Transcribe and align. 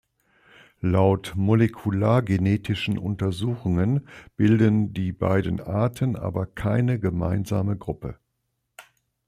Laut 0.79 1.33
molekulargenetischen 1.35 2.97
Untersuchungen 2.97 4.07
bilden 4.35 4.93
die 4.95 5.11
beiden 5.11 5.59
Arten 5.61 6.15
aber 6.15 6.47
keine 6.47 6.97
gemeinsame 6.97 7.77
Gruppe. 7.77 8.17